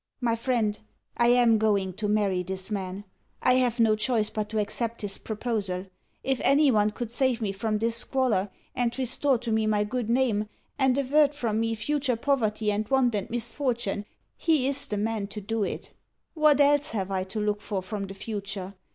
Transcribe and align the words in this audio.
My 0.19 0.35
friend, 0.35 0.79
I 1.15 1.27
am 1.27 1.59
going 1.59 1.93
to 1.93 2.07
marry 2.07 2.41
this 2.41 2.71
man; 2.71 3.03
I 3.39 3.53
have 3.57 3.79
no 3.79 3.95
choice 3.95 4.31
but 4.31 4.49
to 4.49 4.57
accept 4.57 5.03
his 5.03 5.19
proposal. 5.19 5.85
If 6.23 6.41
anyone 6.43 6.89
could 6.89 7.11
save 7.11 7.39
me 7.39 7.51
from 7.51 7.77
this 7.77 7.97
squalor, 7.97 8.49
and 8.73 8.97
restore 8.97 9.37
to 9.37 9.51
me 9.51 9.67
my 9.67 9.83
good 9.83 10.09
name, 10.09 10.49
and 10.79 10.97
avert 10.97 11.35
from 11.35 11.59
me 11.59 11.75
future 11.75 12.15
poverty 12.15 12.71
and 12.71 12.89
want 12.89 13.13
and 13.13 13.29
misfortune, 13.29 14.05
he 14.35 14.67
is 14.67 14.87
the 14.87 14.97
man 14.97 15.27
to 15.27 15.39
do 15.39 15.63
it. 15.63 15.91
What 16.33 16.59
else 16.59 16.89
have 16.89 17.11
I 17.11 17.23
to 17.25 17.39
look 17.39 17.61
for 17.61 17.83
from 17.83 18.05
the 18.07 18.15
future? 18.15 18.73